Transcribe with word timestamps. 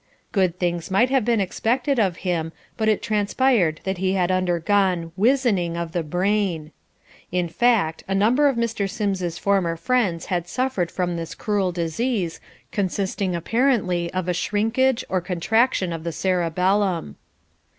Good 0.31 0.57
things 0.57 0.89
might 0.89 1.11
have 1.11 1.23
been 1.23 1.39
expected 1.39 1.99
of 1.99 2.17
him, 2.25 2.53
but 2.75 2.89
it 2.89 3.03
transpired 3.03 3.81
that 3.83 3.99
he 3.99 4.13
had 4.13 4.31
undergone 4.31 5.11
"wizening 5.15 5.75
of 5.77 5.91
the 5.91 6.01
brain." 6.01 6.71
In 7.31 7.47
fact, 7.47 8.03
a 8.07 8.15
number 8.15 8.47
of 8.47 8.55
Mr. 8.57 8.89
Sims's 8.89 9.37
former 9.37 9.75
friends 9.77 10.25
had 10.25 10.47
suffered 10.47 10.89
from 10.89 11.17
this 11.17 11.35
cruel 11.35 11.71
disease, 11.71 12.39
consisting 12.71 13.35
apparently 13.35 14.11
of 14.11 14.27
a 14.27 14.33
shrinkage 14.33 15.05
or 15.07 15.21
contraction 15.21 15.93
of 15.93 16.03
the 16.03 16.11
cerebellum. 16.11 17.15